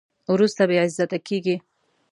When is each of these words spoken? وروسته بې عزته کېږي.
وروسته 0.33 0.63
بې 0.69 0.77
عزته 0.83 1.17
کېږي. 1.27 1.55